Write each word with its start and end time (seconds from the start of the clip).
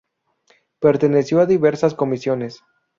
Perteneció 0.79 1.41
a 1.41 1.45
diversas 1.45 1.93
comisiones. 1.93 2.63